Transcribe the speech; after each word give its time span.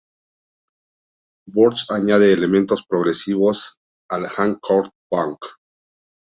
Burst 1.45 1.91
añade 1.91 2.33
elementos 2.33 2.83
progresivos 2.87 3.77
al 4.09 4.27
hardcore 4.29 4.89
punk. 5.07 5.45